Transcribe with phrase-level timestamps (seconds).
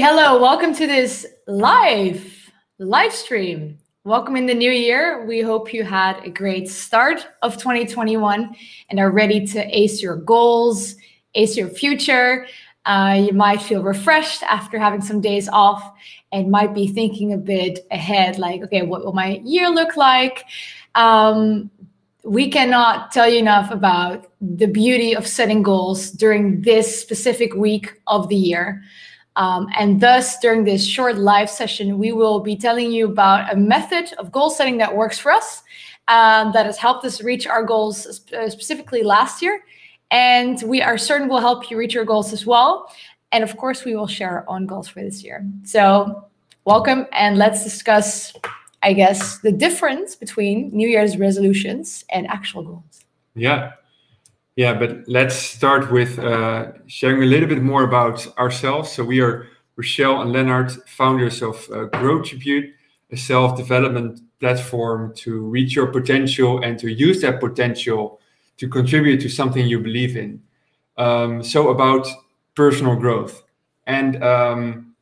[0.00, 3.76] Hello, welcome to this live live stream.
[4.04, 5.26] Welcome in the new year.
[5.26, 8.56] We hope you had a great start of 2021
[8.88, 10.94] and are ready to ace your goals,
[11.34, 12.46] ace your future.
[12.86, 15.92] Uh, you might feel refreshed after having some days off
[16.32, 20.46] and might be thinking a bit ahead, like, okay, what will my year look like?
[20.94, 21.70] Um,
[22.24, 27.92] we cannot tell you enough about the beauty of setting goals during this specific week
[28.06, 28.82] of the year.
[29.36, 33.56] Um, and thus, during this short live session, we will be telling you about a
[33.56, 35.62] method of goal setting that works for us,
[36.08, 39.64] um, that has helped us reach our goals uh, specifically last year.
[40.10, 42.92] And we are certain will help you reach your goals as well.
[43.32, 45.46] And of course, we will share our own goals for this year.
[45.64, 46.26] So,
[46.66, 48.34] welcome, and let's discuss
[48.82, 53.04] I guess, the difference between New Year's resolutions and actual goals.
[53.34, 53.72] Yeah.
[54.56, 58.92] Yeah, but let's start with uh, sharing a little bit more about ourselves.
[58.92, 62.72] So, we are Rochelle and Lennart, founders of uh, GrowTribute,
[63.10, 68.20] a self development platform to reach your potential and to use that potential
[68.58, 70.42] to contribute to something you believe in.
[70.98, 72.06] Um, so, about
[72.54, 73.42] personal growth.
[73.86, 74.94] And um,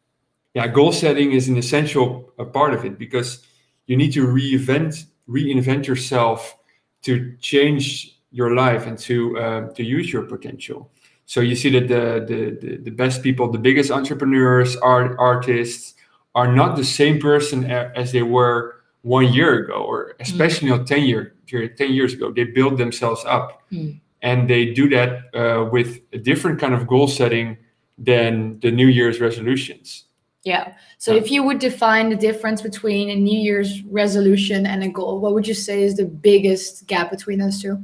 [0.55, 3.45] yeah, goal setting is an essential uh, part of it because
[3.87, 6.57] you need to reinvent reinvent yourself
[7.03, 10.91] to change your life and to uh, to use your potential.
[11.27, 15.95] So you see that the, the the the best people, the biggest entrepreneurs, art artists,
[16.35, 20.79] are not the same person as they were one year ago, or especially mm.
[20.79, 22.33] not ten year ten years ago.
[22.33, 24.01] They built themselves up, mm.
[24.23, 27.57] and they do that uh, with a different kind of goal setting
[27.99, 30.05] than the New Year's resolutions.
[30.43, 30.73] Yeah.
[30.97, 35.21] So if you would define the difference between a New Year's resolution and a goal,
[35.21, 37.79] what would you say is the biggest gap between those two?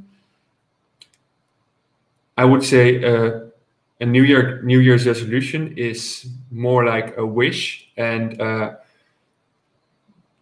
[2.36, 3.40] I would say uh,
[4.00, 8.74] a New Year New Year's resolution is more like a wish, and uh,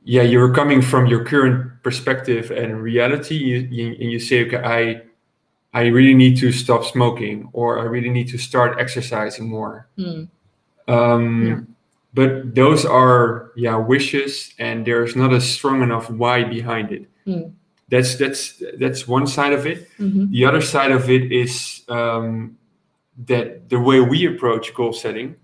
[0.04, 4.56] yeah, you're coming from your current perspective and reality, you, you, and you say, okay,
[4.56, 5.02] I
[5.78, 9.88] I really need to stop smoking, or I really need to start exercising more.
[9.98, 10.28] Mm.
[10.86, 11.74] Um, yeah
[12.14, 17.52] but those are yeah wishes and there's not a strong enough why behind it mm.
[17.94, 19.88] That's that's that's one side of it.
[19.98, 20.32] Mm-hmm.
[20.32, 22.58] the other side of it is um,
[23.26, 25.36] that the way we approach goal setting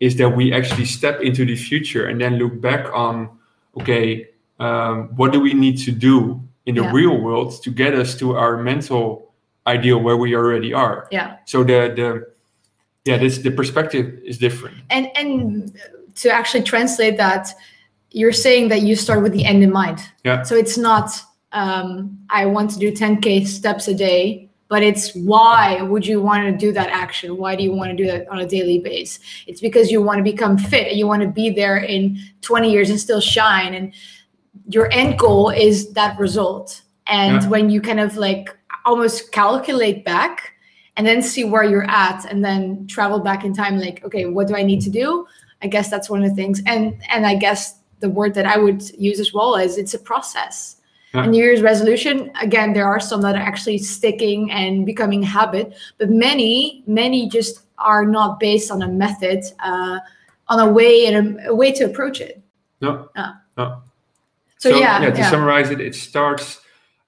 [0.00, 3.28] is that we actually step into the future and then look back on
[3.78, 4.28] okay
[4.58, 6.92] um, what do we need to do in the yeah.
[6.92, 9.32] real world to get us to our mental
[9.66, 11.08] ideal where we already are?
[11.10, 11.36] Yeah.
[11.44, 12.08] So the the
[13.04, 14.76] yeah this the perspective is different.
[14.88, 15.78] And and
[16.16, 17.54] to actually translate that
[18.12, 20.00] you're saying that you start with the end in mind.
[20.24, 20.42] Yeah.
[20.42, 21.10] So it's not
[21.56, 26.44] um, i want to do 10k steps a day but it's why would you want
[26.44, 27.36] to do that action?
[27.36, 30.18] Why do you want to do that on a daily base it's because you want
[30.18, 30.88] to become fit.
[30.88, 33.74] And you want to be there in 20 years and still shine.
[33.74, 33.94] And
[34.68, 36.82] your end goal is that result.
[37.06, 37.48] And yeah.
[37.48, 40.54] when you kind of like almost calculate back
[40.96, 44.48] and then see where you're at and then travel back in time like okay what
[44.48, 45.26] do i need to do?
[45.62, 46.60] I guess that's one of the things.
[46.66, 49.98] And and i guess the word that i would use as well is it's a
[49.98, 50.76] process
[51.14, 51.26] yeah.
[51.26, 56.10] new year's resolution again there are some that are actually sticking and becoming habit but
[56.10, 59.98] many many just are not based on a method uh,
[60.48, 62.42] on a way and a, a way to approach it
[62.80, 63.32] no uh.
[63.56, 63.82] no
[64.58, 65.30] so, so yeah, yeah to yeah.
[65.30, 66.60] summarize it it starts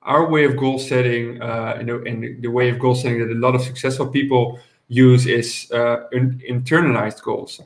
[0.02, 3.30] our way of goal setting uh, and, the, and, the, way of goal setting that
[3.30, 7.60] a lot of successful people use is uh, internalized goals.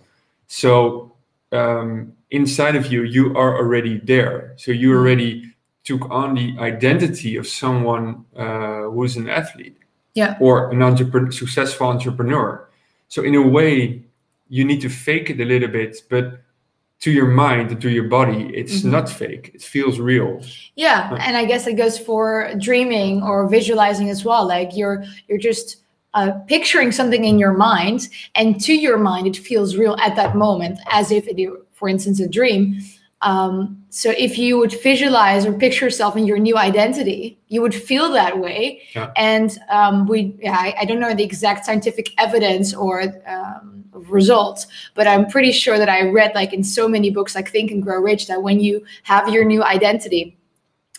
[0.48, 1.14] So
[1.52, 4.54] um, inside of you, you are already there.
[4.56, 5.51] So you already
[5.84, 9.76] took on the identity of someone uh, who's an athlete
[10.14, 10.36] yeah.
[10.40, 12.68] or an entrepreneur, successful entrepreneur.
[13.08, 14.04] So in a way,
[14.48, 16.42] you need to fake it a little bit, but
[17.02, 18.92] to your mind and to your body it's mm-hmm.
[18.92, 20.40] not fake it feels real
[20.76, 25.38] yeah and i guess it goes for dreaming or visualizing as well like you're you're
[25.38, 25.78] just
[26.14, 30.36] uh, picturing something in your mind and to your mind it feels real at that
[30.36, 32.80] moment as if it for instance a dream
[33.22, 37.74] um, so if you would visualize or picture yourself in your new identity, you would
[37.74, 38.82] feel that way.
[38.94, 39.12] Yeah.
[39.16, 44.66] And um, we, yeah, I, I, don't know the exact scientific evidence or um, results,
[44.94, 47.80] but I'm pretty sure that I read like in so many books like Think and
[47.80, 50.36] Grow Rich that when you have your new identity,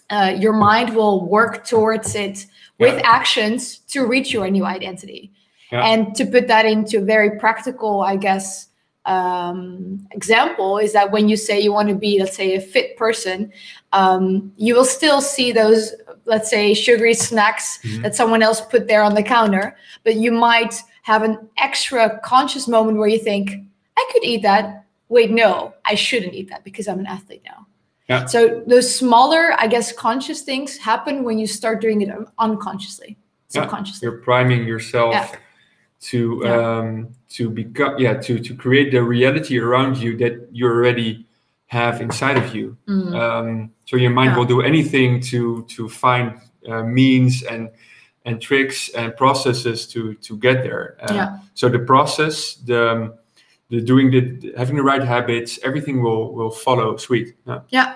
[0.10, 2.46] uh, your mind will work towards it
[2.80, 3.02] with yeah.
[3.04, 5.32] actions to reach your new identity.
[5.72, 5.86] Yeah.
[5.86, 8.68] And to put that into very practical, I guess,
[9.06, 12.96] um, example is that when you say you want to be, let's say, a fit
[12.98, 13.52] person,
[13.92, 15.94] um, you will still see those,
[16.26, 18.04] let's say, sugary snacks mm-hmm.
[18.04, 22.68] that someone else put there on the counter, but you might have an extra conscious
[22.68, 23.52] moment where you think,
[23.98, 24.86] I could eat that.
[25.10, 27.68] Wait, no, I shouldn't eat that because I'm an athlete now.
[28.10, 28.26] Yeah.
[28.26, 33.18] So those smaller, I guess, conscious things happen when you start doing it unconsciously,
[33.52, 34.06] Yeah, subconsciously.
[34.06, 35.30] You're priming yourself Yeah.
[36.12, 36.80] To Yeah.
[36.80, 41.26] um, to become yeah to to create the reality around you that you already
[41.68, 42.78] have inside of you.
[42.88, 43.16] Mm.
[43.16, 44.38] Um, so your mind Yeah.
[44.38, 47.70] will do anything to to find uh, means and
[48.26, 50.98] and tricks and processes to to get there.
[51.02, 51.38] Uh, Yeah.
[51.54, 53.14] So the process, the
[53.70, 56.98] the doing the having the right habits, everything will will follow.
[56.98, 57.36] Sweet.
[57.48, 57.62] Yeah.
[57.70, 57.94] Yeah.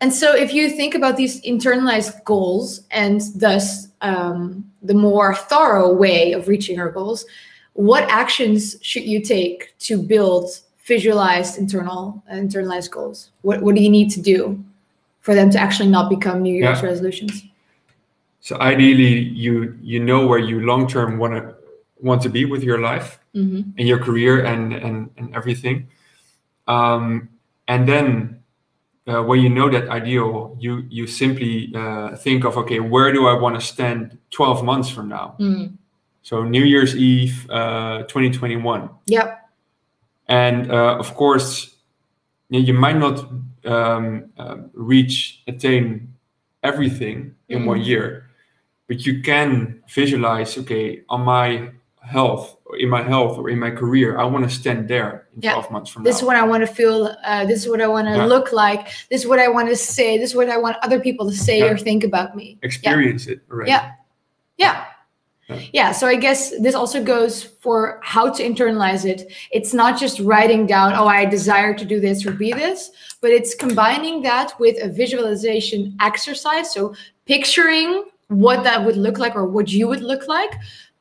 [0.00, 5.92] And so if you think about these internalized goals and thus um, the more thorough
[5.92, 7.24] way of reaching our goals,
[7.72, 10.50] what actions should you take to build
[10.84, 13.30] visualized internal internalized goals?
[13.42, 14.62] What, what do you need to do
[15.20, 16.90] for them to actually not become New Year's Yeah.
[16.90, 17.42] resolutions?
[18.40, 19.14] So ideally,
[19.44, 21.54] you you know where you long term want to
[22.00, 23.18] want to be with your life.
[23.32, 25.76] hmm and your career and and, and everything
[26.68, 27.28] um,
[27.66, 28.42] and then
[29.06, 33.26] uh, when you know that ideal you you simply uh, think of okay where do
[33.26, 35.76] i want to stand 12 months from now Mm.
[36.22, 39.40] so new year's eve uh, 2021 Yep.
[40.28, 41.76] and uh, of course
[42.50, 43.16] you you might not
[43.64, 46.08] um, uh, reach attain
[46.62, 47.86] everything in one Mhm.
[47.86, 48.06] year
[48.88, 51.70] but you can visualize okay on my
[52.04, 55.52] health in my health or in my career i want to stand there in Yeah.
[55.52, 56.08] 12 months from now.
[56.10, 57.16] This is what I want to feel.
[57.24, 58.26] Uh, this is what I want to Yeah.
[58.26, 58.86] look like.
[59.10, 60.18] This is what I want to say.
[60.18, 61.70] This is what I want other people to say Yeah.
[61.72, 62.58] or think about me.
[62.62, 63.90] experience it already Yeah.
[64.58, 64.84] Yeah.
[65.48, 65.60] Yeah.
[65.72, 65.92] Yeah.
[65.92, 69.20] So I guess this also goes for how to internalize it.
[69.50, 72.90] It's not just writing down, oh, I desire to do this or be this,
[73.20, 76.72] but it's combining that with a visualization exercise.
[76.72, 76.94] So
[77.26, 80.52] picturing what that would look like or what you would look like,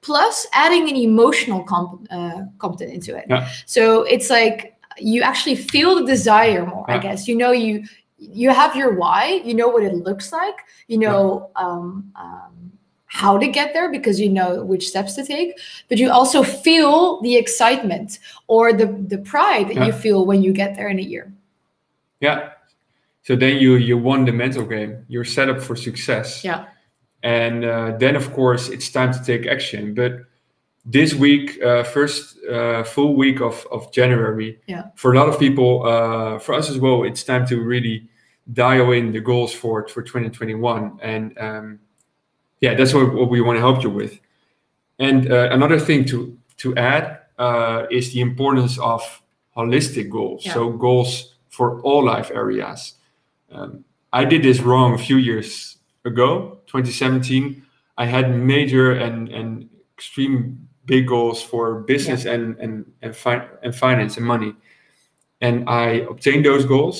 [0.03, 3.25] plus adding an emotional comp- uh, component into it.
[3.29, 3.50] Yeah.
[3.65, 7.27] So it's like you actually feel the desire more, I guess.
[7.27, 7.83] You know, you
[8.17, 10.55] you have your why, you know what it looks like,
[10.88, 12.71] you know um, um,
[13.07, 15.57] how to get there because you know which steps to take,
[15.89, 20.53] but you also feel the excitement or the the pride that you feel when you
[20.53, 21.31] get there in a year.
[22.21, 22.50] yeah
[23.27, 26.65] so then you you won the mental game you're set up for success Yeah.
[27.23, 29.93] And uh, then of course it's time to take action.
[29.95, 30.19] But
[30.85, 34.83] this week uh, first uh, full week of, of january Yeah.
[34.95, 38.09] for a lot of people uh, for us as well it's time to really
[38.51, 41.79] dial in the goals for for 2021 and um,
[42.59, 44.19] yeah that's what, what we want to help you with.
[44.99, 49.01] And uh, another thing to to add uh, is the importance of
[49.55, 50.45] holistic goals.
[50.45, 50.53] Yeah.
[50.53, 52.95] so goals for all life areas.
[53.51, 57.61] Um, i did this wrong a few years ago 2017
[57.97, 62.73] i had major and and extreme big goals for business and and
[63.03, 64.51] and, fi- and finance and money.
[65.41, 66.97] And i obtained those goals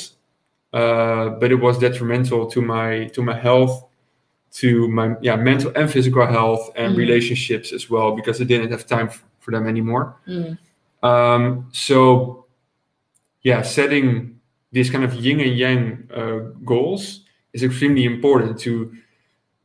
[0.74, 3.76] uh, but it was detrimental to my to my health
[4.62, 6.98] to my yeah mental and physical health and Mhm.
[7.06, 10.06] relationships as well because i didn't have time f- for them anymore.
[11.04, 12.46] Um, so
[13.44, 14.40] yeah setting
[14.72, 15.82] these kind of yin and yang
[16.16, 17.04] uh, goals
[17.54, 18.92] is extremely important to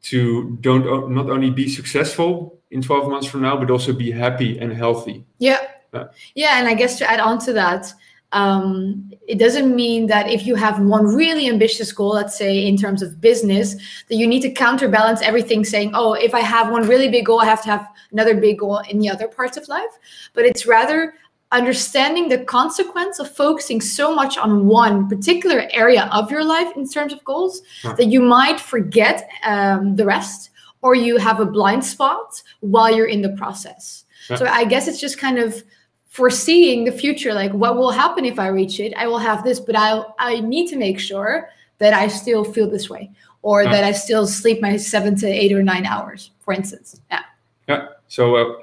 [0.02, 4.59] to don't not only be successful in 12 months from now but also be happy
[4.59, 5.61] and healthy Yeah.
[5.95, 6.09] Yeah.
[6.35, 6.59] Yeah.
[6.59, 7.93] And I guess to add on to that,
[8.33, 12.76] um, it doesn't mean that if you have one really ambitious goal, let's say in
[12.76, 13.75] terms of business,
[14.09, 17.40] that you need to counterbalance everything saying, oh, if I have one really big goal,
[17.40, 19.99] I have to have another big goal in the other parts of life.
[20.35, 21.14] But it's rather
[21.52, 26.87] understanding the consequence of focusing so much on one particular area of your life in
[26.88, 27.95] terms of goals Yeah.
[27.95, 30.50] that you might forget um, the rest
[30.83, 34.05] or you have a blind spot while you're in the process.
[34.28, 34.37] Yeah.
[34.37, 35.62] So I guess it's just kind of
[36.09, 39.61] foreseeing the future like what will happen if i reach it i will have this
[39.61, 43.11] but i i need to make sure that i still feel this way
[43.43, 43.71] or Yeah.
[43.73, 47.21] that i still sleep my 7 to 8 or 9 hours for instance yeah
[47.69, 47.88] Yeah.
[48.09, 48.55] So, uh,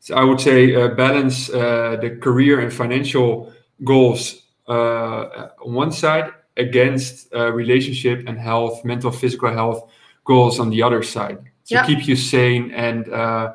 [0.00, 3.52] so I would say uh, balance uh, the career and financial
[3.84, 9.90] goals uh, on one side against uh, relationship and health, mental, physical health
[10.24, 11.86] goals on the other side to Yeah.
[11.86, 12.70] keep you sane.
[12.74, 13.52] And uh,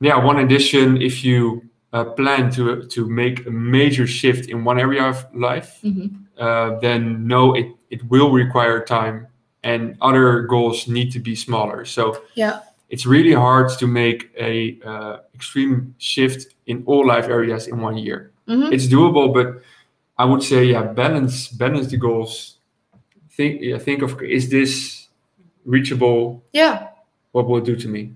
[0.00, 4.80] yeah, one addition, if you uh, plan to to make a major shift in one
[4.80, 6.10] area of life, Mhm.
[6.38, 9.26] uh, then know it it will require time,
[9.62, 11.84] and other goals need to be smaller.
[11.84, 12.60] So yeah
[12.92, 17.96] it's really hard to make a uh, extreme shift in all life areas in one
[17.96, 18.30] year.
[18.46, 18.72] Mhm.
[18.72, 19.46] It's doable, but
[20.18, 22.58] I would say, yeah, balance balance the goals.
[23.36, 25.08] Think yeah, think of is this
[25.64, 26.42] reachable?
[26.52, 26.88] yeah
[27.32, 28.12] What will it do to me?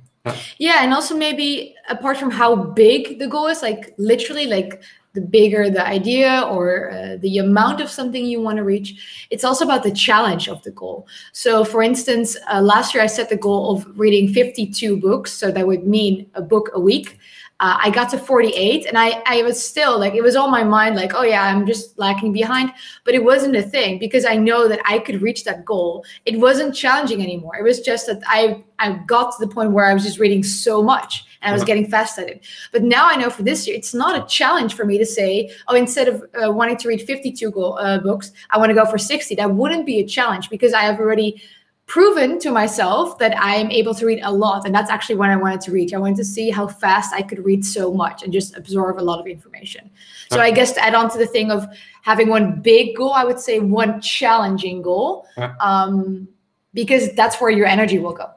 [0.59, 4.83] yeah and also maybe apart from how big the goal is like literally like
[5.17, 9.27] the bigger the idea or uh, the amount of something you want to reach.
[9.31, 11.09] It's also about the challenge of the goal.
[11.33, 15.33] So, for instance, uh, last year I set the goal of reading 52 books.
[15.33, 17.19] So that would mean a book a week.
[17.59, 20.63] Uh, I got to 48 and I, I was still like, it was on my
[20.63, 22.71] mind, like, oh yeah, I'm just lacking behind.
[23.05, 26.05] But it wasn't a thing because I know that I could reach that goal.
[26.27, 27.57] It wasn't challenging anymore.
[27.57, 30.43] It was just that I, I got to the point where I was just reading
[30.43, 32.45] so much and I was getting fast at it.
[32.73, 35.51] But now I know for this year, it's not a challenge for me to say,
[35.69, 38.85] oh, instead of uh, wanting to read 52 go- uh, books, I want to go
[38.87, 39.35] for 60.
[39.35, 41.43] That wouldn't be a challenge because I have already
[41.87, 44.67] proven to myself that I am able to read a lot.
[44.67, 45.95] And that's actually what I wanted to reach.
[45.95, 49.03] I wanted to see how fast I could read so much and just absorb a
[49.03, 49.89] lot of information.
[50.31, 51.65] So I guess to add on to the thing of
[52.03, 55.27] having one big goal, I would say one challenging goal,
[55.61, 56.27] um,
[56.75, 58.31] because that's where your energy will go.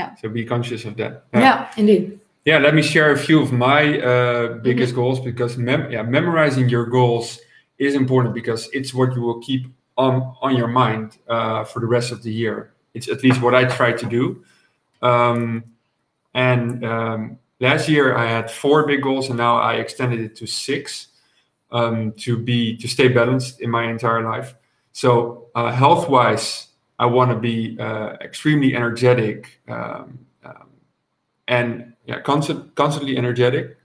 [0.00, 0.14] Yeah.
[0.16, 1.24] So be conscious of that.
[1.34, 2.20] Yeah, yeah indeed.
[2.46, 5.00] Yeah, let me share a few of my uh, biggest mm-hmm.
[5.00, 7.38] goals because mem- yeah, memorizing your goals
[7.78, 9.66] is important because it's what you will keep
[9.96, 12.72] on on your mind uh, for the rest of the year.
[12.94, 14.42] It's at least what I try to do.
[15.02, 15.64] Um,
[16.34, 20.46] and um, last year I had four big goals, and now I extended it to
[20.46, 21.08] six
[21.70, 24.54] um, to be to stay balanced in my entire life.
[24.92, 26.68] So uh, health wise,
[27.00, 30.68] I want to be uh, extremely energetic um, um,
[31.48, 33.78] and yeah, constant, constantly energetic.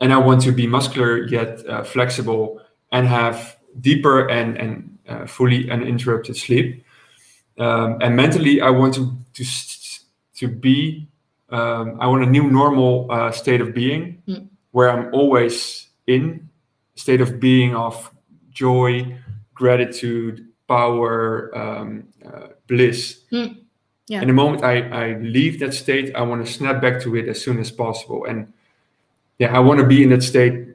[0.00, 2.60] And I want to be muscular yet uh, flexible
[2.90, 6.84] and have deeper and and uh, fully uninterrupted sleep.
[7.56, 9.44] Um, and mentally, I want to to
[10.38, 11.06] to be.
[11.50, 14.48] Um, I want a new normal uh, state of being mm.
[14.72, 16.48] where I'm always in
[16.96, 18.10] state of being of
[18.50, 19.16] joy,
[19.54, 23.20] gratitude, power, um, uh, bliss.
[23.32, 23.58] Mm.
[24.06, 24.20] Yeah.
[24.20, 27.28] And the moment I, I leave that state, I want to snap back to it
[27.28, 28.24] as soon as possible.
[28.26, 28.52] And
[29.38, 30.74] yeah, I want to be in that state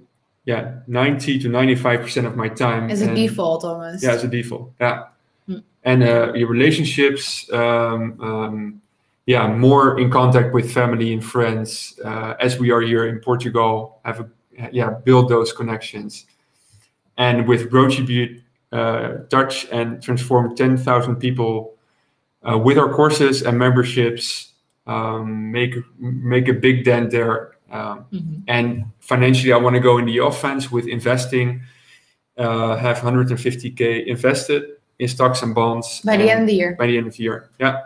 [0.49, 4.27] yeah 90 to 95 percent of my time as a default almost yeah as a
[4.27, 5.03] default yeah
[5.47, 5.61] mm.
[5.83, 8.81] and uh, your relationships um, um,
[9.25, 13.99] yeah more in contact with family and friends uh, as we are here in portugal
[14.05, 14.27] have a
[14.71, 16.25] yeah build those connections
[17.17, 18.41] and with GrowTribute uh,
[18.71, 21.75] touch and transform 10,000 people
[22.43, 24.53] uh, with our courses and memberships
[24.87, 28.41] um, make make a big dent there um, mm-hmm.
[28.47, 31.61] And financially, I want to go in the offense with investing,
[32.37, 34.63] uh, have 150k invested
[34.97, 36.75] in stocks and bonds by the end of the year.
[36.77, 37.81] By the end of the year, yeah.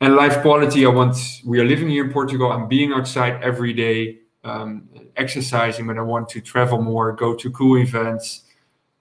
[0.00, 1.16] And life quality, I want.
[1.44, 2.50] We are living here in Portugal.
[2.50, 7.50] I'm being outside every day, um, exercising, but I want to travel more, go to
[7.52, 8.42] cool events,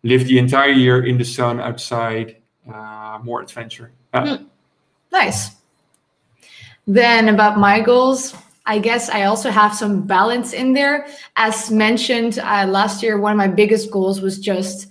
[0.03, 2.37] live the entire year in the sun outside,
[2.71, 3.91] uh, more adventure.
[4.13, 4.23] Yeah.
[4.23, 4.45] Mm.
[5.11, 5.51] Nice.
[6.87, 11.07] Then about my goals, I guess I also have some balance in there.
[11.35, 14.87] As mentioned uh, last year, one of my biggest goals was just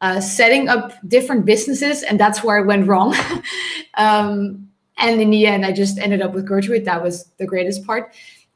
[0.00, 3.14] uh, setting up different businesses, and that's where I went wrong.
[3.94, 4.68] um,
[4.98, 6.84] and in the end, I just ended up with GrowTribute.
[6.84, 8.14] That was the greatest part.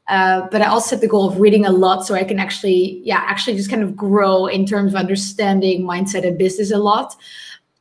[0.09, 2.99] Uh, but I also set the goal of reading a lot so I can actually,
[3.03, 7.15] yeah, actually just kind of grow in terms of understanding mindset and business a lot.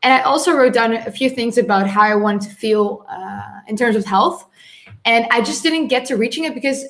[0.02, 3.42] And I also wrote down a few things about how I want to feel uh,
[3.66, 4.48] in terms of health
[5.04, 6.84] and i just didn't get to reaching it because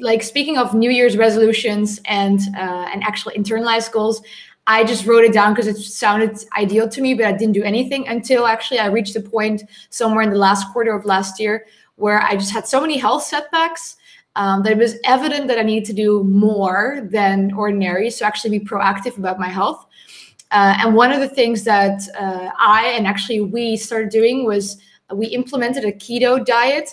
[0.00, 4.22] like speaking of new year's resolutions and uh, and actual internalized goals
[4.66, 7.62] i just wrote it down because it sounded ideal to me but i didn't do
[7.62, 11.66] anything until actually i reached a point somewhere in the last quarter of last year
[11.96, 13.96] where i just had so many health setbacks
[14.36, 18.58] um, that it was evident that i needed to do more than ordinary so actually
[18.58, 19.86] be proactive about my health.
[20.52, 24.78] Uh, and one of the things that uh, i and actually we started doing was
[25.12, 26.90] we implemented a keto diet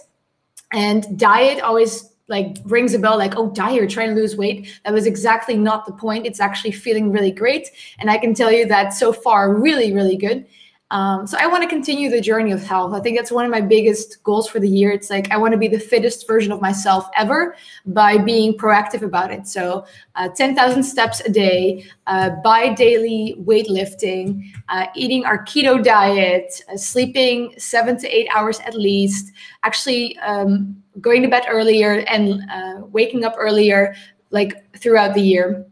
[0.72, 4.68] and diet always like rings a bell like oh diet you're trying to lose weight.
[4.86, 6.26] That was exactly not the point.
[6.26, 7.70] It's actually feeling really great.
[8.00, 10.46] And i can tell you that so far really really good
[10.94, 12.94] um, so I want to continue the journey of health.
[12.94, 14.92] I think that's one of my biggest goals for the year.
[14.92, 17.56] It's like I want to be the fittest version of myself ever
[17.88, 19.48] by being proactive about it.
[19.48, 26.62] So uh, 10,000 steps a day, uh, by daily weightlifting, uh, eating our keto diet,
[26.72, 29.32] uh, sleeping seven to eight hours at least,
[29.64, 33.96] actually um, going to bed earlier and uh, waking up earlier,
[34.30, 35.66] like throughout the year.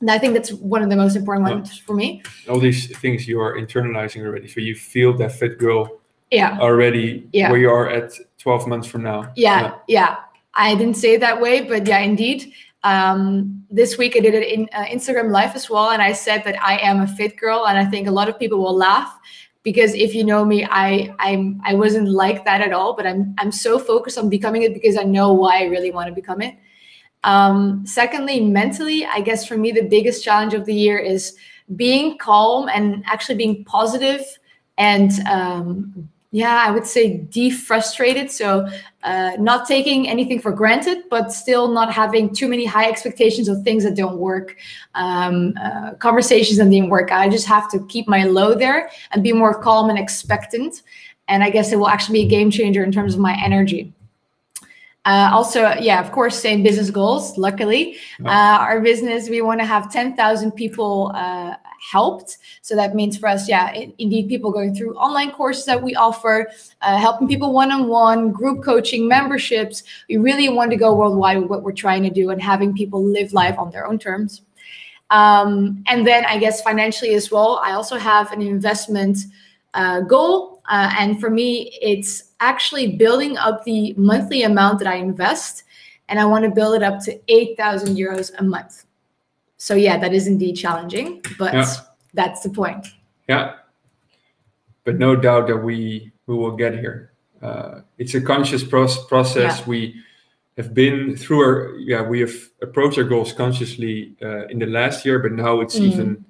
[0.00, 1.82] And I think that's one of the most important ones yeah.
[1.86, 2.22] for me.
[2.48, 4.46] All these things you are internalizing already.
[4.46, 6.00] So you feel that fit girl
[6.30, 6.58] yeah.
[6.60, 7.50] already yeah.
[7.50, 9.32] where you are at 12 months from now.
[9.36, 9.74] Yeah, yeah.
[9.88, 10.16] yeah.
[10.54, 12.52] I didn't say it that way, but yeah, indeed.
[12.82, 15.90] Um, this week I did it in uh, Instagram live as well.
[15.90, 17.66] And I said that I am a fit girl.
[17.66, 19.18] And I think a lot of people will laugh
[19.62, 22.94] because if you know me, I I'm I wasn't like that at all.
[22.94, 26.08] But I'm I'm so focused on becoming it because I know why I really want
[26.08, 26.54] to become it.
[27.26, 31.36] Um, secondly, mentally, I guess for me, the biggest challenge of the year is
[31.74, 34.24] being calm and actually being positive
[34.78, 38.30] and um, yeah, I would say defrustrated.
[38.30, 38.68] So
[39.02, 43.62] uh, not taking anything for granted, but still not having too many high expectations of
[43.62, 44.56] things that don't work,
[44.94, 47.10] um, uh, conversations that didn't work.
[47.10, 50.82] I just have to keep my low there and be more calm and expectant.
[51.28, 53.94] And I guess it will actually be a game changer in terms of my energy.
[55.06, 57.38] Uh, also, yeah, of course, same business goals.
[57.38, 61.54] Luckily, uh, our business we want to have ten thousand people uh,
[61.92, 62.38] helped.
[62.62, 66.50] So that means for us, yeah, indeed, people going through online courses that we offer,
[66.82, 69.84] uh, helping people one on one, group coaching, memberships.
[70.08, 73.04] We really want to go worldwide with what we're trying to do and having people
[73.04, 74.42] live life on their own terms.
[75.10, 79.18] Um, and then I guess financially as well, I also have an investment
[79.72, 80.62] uh, goal.
[80.68, 85.64] Uh, and for me, it's actually building up the monthly amount that I invest.
[86.08, 88.84] And I want to build it up to 8,000 euros a month.
[89.56, 91.66] So, yeah, that is indeed challenging, but yeah.
[92.14, 92.86] that's the point.
[93.28, 93.54] Yeah.
[94.84, 97.12] But no doubt that we, we will get here.
[97.42, 99.58] Uh, it's a conscious process.
[99.58, 99.64] Yeah.
[99.66, 99.96] We
[100.56, 105.04] have been through our, yeah, we have approached our goals consciously uh, in the last
[105.04, 105.92] year, but now it's mm.
[105.92, 106.24] even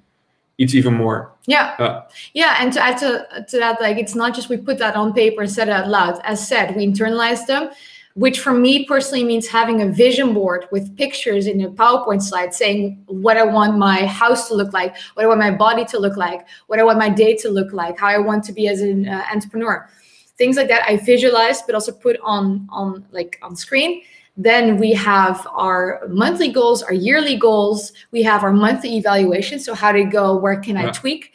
[0.59, 1.33] it's even more.
[1.47, 1.75] Yeah.
[1.79, 2.57] Uh, yeah.
[2.61, 5.43] And to add to, to that, like it's not just we put that on paper
[5.43, 6.21] and said it out loud.
[6.25, 7.71] As said, we internalize them,
[8.15, 12.55] which for me personally means having a vision board with pictures in a PowerPoint slide
[12.55, 15.99] saying what I want my house to look like, what I want my body to
[15.99, 18.69] look like, what I want my day to look like, how I want to be
[18.69, 19.89] as an uh, entrepreneur.
[20.39, 24.03] Things like that I visualize, but also put on on like on screen
[24.37, 27.93] then we have our monthly goals, our yearly goals.
[28.11, 29.59] We have our monthly evaluation.
[29.59, 30.37] So, how to go?
[30.37, 31.33] Where can I tweak?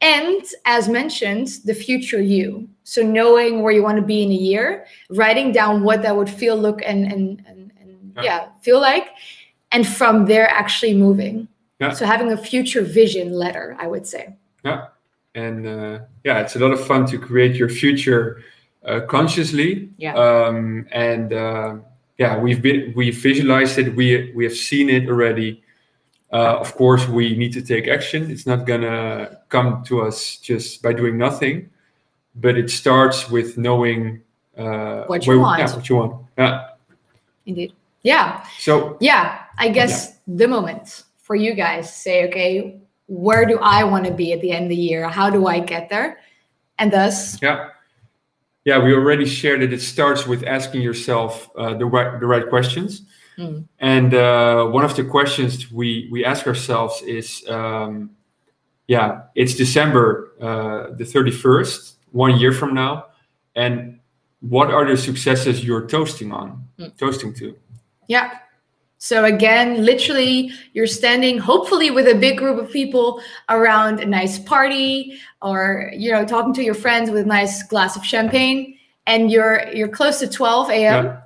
[0.00, 2.68] And as mentioned, the future you.
[2.82, 6.28] So, knowing where you want to be in a year, writing down what that would
[6.28, 8.22] feel, look, and, and, and, and yeah.
[8.22, 9.08] yeah, feel like.
[9.72, 11.48] And from there, actually moving.
[11.80, 11.92] Yeah.
[11.92, 14.36] So, having a future vision letter, I would say.
[14.64, 14.88] Yeah.
[15.34, 18.44] And uh, yeah, it's a lot of fun to create your future
[18.84, 19.88] uh, consciously.
[19.96, 20.14] Yeah.
[20.14, 21.76] Um, and, uh,
[22.18, 23.94] yeah, we've been we visualized it.
[23.94, 25.62] We we have seen it already.
[26.32, 28.30] Uh, of course, we need to take action.
[28.30, 31.70] It's not gonna come to us just by doing nothing,
[32.36, 34.22] but it starts with knowing
[34.56, 35.60] uh, what you where, want.
[35.60, 36.26] Yeah, what you want.
[36.38, 36.68] Yeah.
[37.46, 37.72] Indeed.
[38.02, 38.44] Yeah.
[38.58, 38.96] So.
[39.00, 40.36] Yeah, I guess yeah.
[40.36, 44.52] the moment for you guys say, okay, where do I want to be at the
[44.52, 45.08] end of the year?
[45.08, 46.18] How do I get there?
[46.78, 47.40] And thus.
[47.42, 47.70] Yeah
[48.64, 52.48] yeah, we already shared that it starts with asking yourself uh, the right the right
[52.48, 53.02] questions.
[53.38, 53.66] Mm.
[53.80, 58.10] And uh, one of the questions we we ask ourselves is, um,
[58.86, 63.06] yeah, it's December uh, the thirty first, one year from now,
[63.54, 63.98] and
[64.40, 66.96] what are the successes you're toasting on, mm.
[66.96, 67.56] toasting to?
[68.08, 68.38] Yeah.
[69.04, 74.38] So again, literally, you're standing hopefully with a big group of people around a nice
[74.38, 79.30] party, or you know, talking to your friends with a nice glass of champagne, and
[79.30, 81.04] you're you're close to 12 a.m.
[81.04, 81.20] Yeah.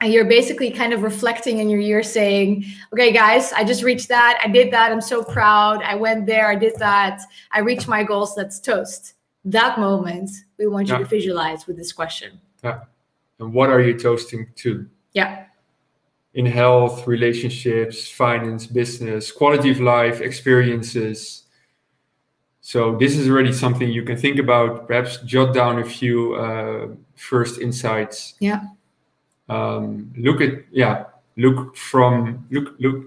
[0.00, 2.64] And you're basically kind of reflecting in your year, saying,
[2.94, 4.40] "Okay, guys, I just reached that.
[4.42, 4.90] I did that.
[4.90, 5.82] I'm so proud.
[5.82, 6.48] I went there.
[6.48, 7.20] I did that.
[7.52, 8.38] I reached my goals.
[8.38, 11.00] Let's toast." That moment, we want you yeah.
[11.00, 12.40] to visualize with this question.
[12.64, 12.84] Yeah.
[13.38, 14.88] And what are you toasting to?
[15.12, 15.44] Yeah
[16.38, 21.46] in health, relationships, finance, business, quality of life, experiences.
[22.60, 24.86] So this is already something you can think about.
[24.86, 28.34] Perhaps jot down a few uh, first insights.
[28.38, 28.60] Yeah.
[29.48, 31.06] Um, look at yeah.
[31.36, 33.06] Look from look look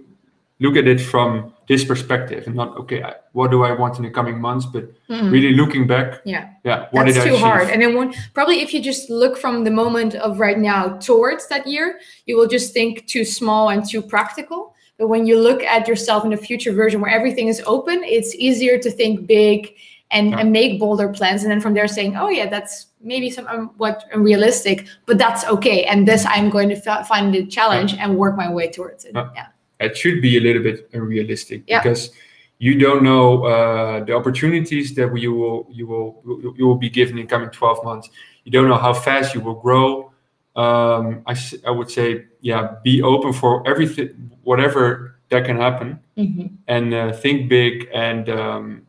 [0.59, 4.09] look at it from this perspective and not okay what do i want in the
[4.09, 4.65] coming months?
[4.65, 5.31] But mm.
[5.31, 6.49] really looking back yeah.
[6.65, 9.37] yeah what that's did too I hard and then one probably if you just look
[9.37, 13.69] from the moment of right now towards that year you will just think too small
[13.69, 14.75] and too practical.
[14.97, 18.35] But when you look at yourself in a future version where everything is open it's
[18.35, 19.73] easier to think big
[20.11, 20.39] and, yeah.
[20.39, 21.43] and make bolder plans.
[21.43, 25.45] And then from there saying oh yeah that's maybe some um, what unrealistic but that's
[25.55, 25.85] okay.
[25.85, 28.03] And this i'm going to f- find a challenge yeah.
[28.03, 29.13] and work my way towards it.
[29.15, 29.47] Yeah, yeah
[29.81, 31.81] it should be a little bit unrealistic yeah.
[31.81, 32.11] because
[32.59, 36.21] you don't know uh, the opportunities that you will you will
[36.55, 38.09] you will be given in coming 12 months
[38.43, 40.11] you don't know how fast you will grow
[40.55, 46.47] um, I, I would say yeah be open for everything whatever that can happen mm-hmm.
[46.67, 48.81] and uh, think big and um,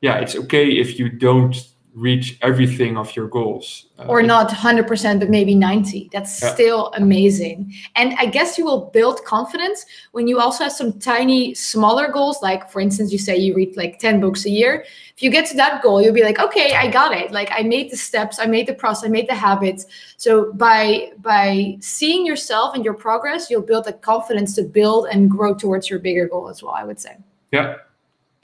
[0.00, 1.56] yeah it's okay if you don't
[1.94, 3.86] reach everything of your goals.
[3.98, 6.10] Uh, or not 100%, but maybe 90.
[6.12, 6.52] That's yeah.
[6.52, 7.72] still amazing.
[7.94, 12.42] And I guess you will build confidence when you also have some tiny, smaller goals.
[12.42, 14.84] Like, for instance, you say you read like 10 books a year.
[15.16, 17.30] If you get to that goal, you'll be like, okay, I got it.
[17.30, 19.86] Like I made the steps, I made the process, I made the habits.
[20.16, 25.30] So by by seeing yourself and your progress, you'll build the confidence to build and
[25.30, 27.16] grow towards your bigger goal as well, I would say.
[27.52, 27.76] Yeah,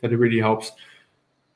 [0.00, 0.70] that really helps.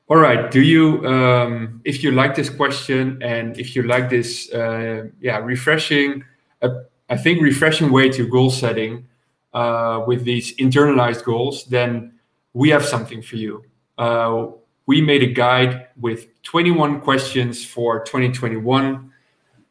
[0.07, 0.51] All right.
[0.51, 5.37] Do you, um, if you like this question and if you like this, uh, yeah,
[5.37, 6.23] refreshing,
[6.61, 6.69] uh,
[7.09, 9.07] I think refreshing way to goal setting
[9.53, 12.19] uh, with these internalized goals, then
[12.53, 13.63] we have something for you.
[13.97, 14.47] Uh,
[14.85, 19.11] we made a guide with 21 questions for 2021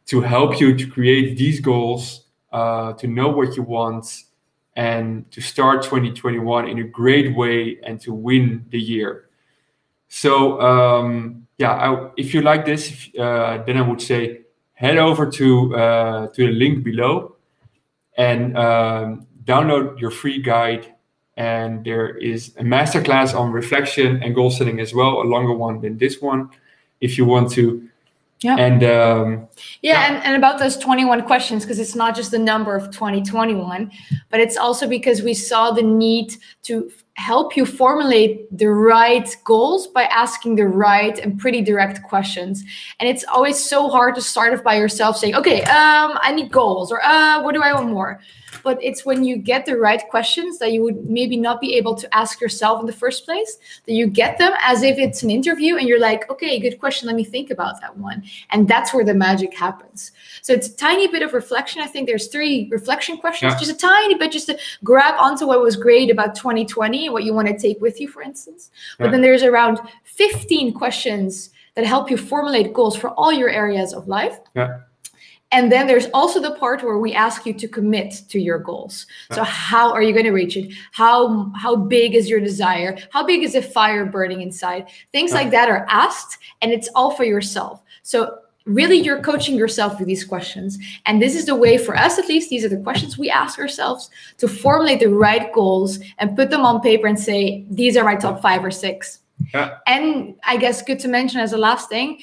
[0.06, 4.24] to help you to create these goals, uh, to know what you want,
[4.74, 9.28] and to start 2021 in a great way and to win the year.
[10.14, 14.42] So um, yeah, I, if you like this, uh, then I would say
[14.74, 17.34] head over to uh, to the link below
[18.16, 20.86] and um, download your free guide.
[21.36, 25.80] And there is a masterclass on reflection and goal setting as well, a longer one
[25.80, 26.48] than this one,
[27.00, 27.88] if you want to.
[28.40, 28.56] Yeah.
[28.56, 29.48] And um,
[29.82, 32.92] yeah, yeah, And, and about those 21 questions, because it's not just the number of
[32.92, 33.90] 2021,
[34.30, 39.86] but it's also because we saw the need to help you formulate the right goals
[39.86, 42.64] by asking the right and pretty direct questions.
[42.98, 46.50] And it's always so hard to start off by yourself saying, okay, um, I need
[46.50, 48.20] goals or uh, what do I want more?
[48.62, 51.94] But it's when you get the right questions that you would maybe not be able
[51.96, 55.30] to ask yourself in the first place, that you get them as if it's an
[55.30, 57.06] interview and you're like, okay, good question.
[57.06, 58.24] Let me think about that one.
[58.50, 60.12] And that's where the magic happens.
[60.40, 61.82] So it's a tiny bit of reflection.
[61.82, 63.58] I think there's three reflection questions, yeah.
[63.58, 67.34] just a tiny bit, just to grab onto what was great about 2020 what you
[67.34, 68.70] want to take with you, for instance.
[68.98, 69.10] But yeah.
[69.12, 74.08] then there's around 15 questions that help you formulate goals for all your areas of
[74.08, 74.38] life.
[74.54, 74.80] Yeah.
[75.52, 79.06] And then there's also the part where we ask you to commit to your goals.
[79.30, 79.36] Yeah.
[79.36, 80.72] So how are you going to reach it?
[80.90, 82.98] How how big is your desire?
[83.10, 84.88] How big is the fire burning inside?
[85.12, 85.36] Things yeah.
[85.36, 87.82] like that are asked and it's all for yourself.
[88.02, 92.18] So really you're coaching yourself with these questions and this is the way for us
[92.18, 96.36] at least these are the questions we ask ourselves to formulate the right goals and
[96.36, 99.20] put them on paper and say these are my top five or six
[99.52, 99.76] yeah.
[99.86, 102.20] and i guess good to mention as a last thing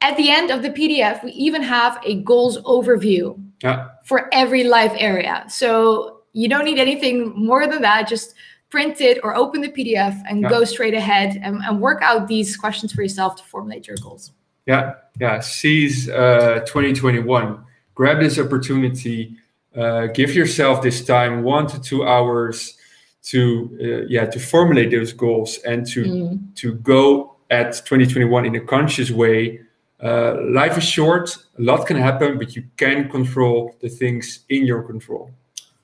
[0.00, 3.88] at the end of the pdf we even have a goals overview yeah.
[4.04, 8.34] for every life area so you don't need anything more than that just
[8.70, 10.48] print it or open the pdf and yeah.
[10.48, 14.32] go straight ahead and, and work out these questions for yourself to formulate your goals
[14.66, 15.40] yeah, yeah.
[15.40, 17.64] Seize uh, 2021.
[17.94, 19.36] Grab this opportunity.
[19.76, 22.76] Uh, give yourself this time, one to two hours,
[23.24, 26.54] to uh, yeah, to formulate those goals and to mm.
[26.56, 29.60] to go at 2021 in a conscious way.
[30.02, 31.36] Uh, life is short.
[31.58, 35.30] A lot can happen, but you can control the things in your control.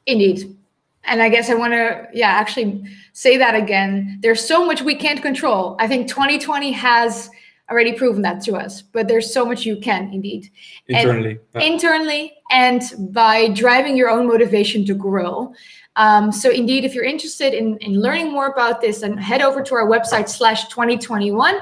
[0.07, 0.57] Indeed.
[1.05, 4.19] And I guess I want to, yeah, actually say that again.
[4.21, 5.77] There's so much we can't control.
[5.79, 7.31] I think 2020 has
[7.71, 10.51] already proven that to us but there's so much you can indeed.
[10.89, 15.53] Internally and internally and by driving your own motivation to grow.
[15.97, 19.63] Um, so indeed if you're interested in, in learning more about this then head over
[19.63, 21.59] to our website slash 2021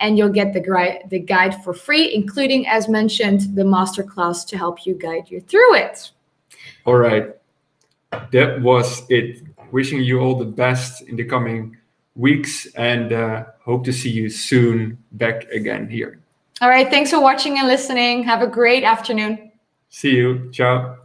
[0.00, 4.56] and you'll get the, gri- the guide for free including as mentioned the masterclass to
[4.56, 6.10] help you guide you through it.
[6.86, 7.34] All right.
[8.32, 9.42] That was it.
[9.70, 11.76] Wishing you all the best in the coming
[12.16, 16.20] weeks and uh, hope to see you soon back again here.
[16.60, 16.90] All right.
[16.90, 18.24] Thanks for watching and listening.
[18.24, 19.52] Have a great afternoon.
[19.88, 20.50] See you.
[20.52, 20.99] Ciao.